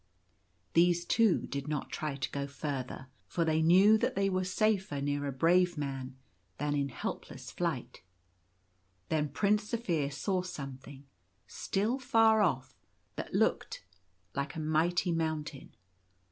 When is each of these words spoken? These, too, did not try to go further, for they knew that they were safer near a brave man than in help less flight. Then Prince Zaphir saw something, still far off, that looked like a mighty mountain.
These, 0.73 1.05
too, 1.05 1.41
did 1.45 1.67
not 1.67 1.91
try 1.91 2.15
to 2.15 2.31
go 2.31 2.47
further, 2.47 3.09
for 3.27 3.45
they 3.45 3.61
knew 3.61 3.99
that 3.99 4.15
they 4.15 4.31
were 4.31 4.43
safer 4.43 4.99
near 4.99 5.27
a 5.27 5.31
brave 5.31 5.77
man 5.77 6.15
than 6.57 6.73
in 6.73 6.89
help 6.89 7.29
less 7.29 7.51
flight. 7.51 8.01
Then 9.09 9.29
Prince 9.29 9.65
Zaphir 9.71 10.11
saw 10.11 10.41
something, 10.41 11.05
still 11.45 11.99
far 11.99 12.41
off, 12.41 12.73
that 13.15 13.35
looked 13.35 13.85
like 14.33 14.55
a 14.55 14.59
mighty 14.59 15.11
mountain. 15.11 15.75